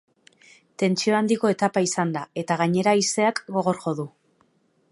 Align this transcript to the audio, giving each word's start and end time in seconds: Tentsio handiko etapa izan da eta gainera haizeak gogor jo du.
Tentsio 0.83 1.17
handiko 1.17 1.51
etapa 1.55 1.83
izan 1.87 2.15
da 2.15 2.23
eta 2.43 2.57
gainera 2.63 2.95
haizeak 2.99 3.43
gogor 3.59 3.79
jo 3.85 3.95
du. 4.01 4.07